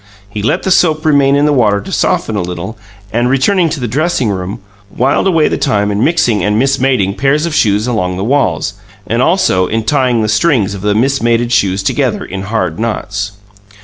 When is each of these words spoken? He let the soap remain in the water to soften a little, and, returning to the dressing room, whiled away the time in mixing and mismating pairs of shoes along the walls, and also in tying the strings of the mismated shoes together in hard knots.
He 0.27 0.41
let 0.41 0.63
the 0.63 0.71
soap 0.71 1.05
remain 1.05 1.35
in 1.35 1.45
the 1.45 1.53
water 1.53 1.79
to 1.79 1.91
soften 1.91 2.35
a 2.35 2.41
little, 2.41 2.75
and, 3.13 3.29
returning 3.29 3.69
to 3.69 3.79
the 3.79 3.87
dressing 3.87 4.31
room, 4.31 4.57
whiled 4.89 5.27
away 5.27 5.47
the 5.47 5.59
time 5.59 5.91
in 5.91 6.03
mixing 6.03 6.43
and 6.43 6.57
mismating 6.59 7.13
pairs 7.15 7.45
of 7.45 7.53
shoes 7.53 7.85
along 7.85 8.17
the 8.17 8.23
walls, 8.23 8.73
and 9.05 9.21
also 9.21 9.67
in 9.67 9.83
tying 9.83 10.23
the 10.23 10.27
strings 10.27 10.73
of 10.73 10.81
the 10.81 10.95
mismated 10.95 11.51
shoes 11.51 11.83
together 11.83 12.25
in 12.25 12.41
hard 12.41 12.79
knots. 12.79 13.33